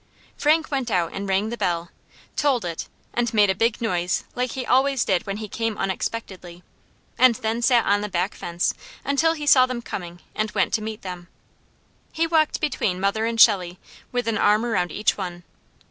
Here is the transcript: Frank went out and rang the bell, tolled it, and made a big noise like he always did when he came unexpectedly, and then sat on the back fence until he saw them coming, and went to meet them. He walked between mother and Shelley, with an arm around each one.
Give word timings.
Frank 0.35 0.71
went 0.71 0.89
out 0.89 1.13
and 1.13 1.29
rang 1.29 1.49
the 1.49 1.57
bell, 1.57 1.91
tolled 2.35 2.65
it, 2.65 2.87
and 3.13 3.31
made 3.35 3.51
a 3.51 3.53
big 3.53 3.79
noise 3.79 4.23
like 4.33 4.53
he 4.53 4.65
always 4.65 5.05
did 5.05 5.27
when 5.27 5.37
he 5.37 5.47
came 5.47 5.77
unexpectedly, 5.77 6.63
and 7.19 7.35
then 7.35 7.61
sat 7.61 7.85
on 7.85 8.01
the 8.01 8.09
back 8.09 8.33
fence 8.33 8.73
until 9.05 9.33
he 9.33 9.45
saw 9.45 9.67
them 9.67 9.83
coming, 9.83 10.19
and 10.33 10.49
went 10.53 10.73
to 10.73 10.81
meet 10.81 11.03
them. 11.03 11.27
He 12.11 12.25
walked 12.25 12.59
between 12.59 12.99
mother 12.99 13.27
and 13.27 13.39
Shelley, 13.39 13.77
with 14.11 14.27
an 14.27 14.39
arm 14.39 14.65
around 14.65 14.91
each 14.91 15.17
one. 15.17 15.43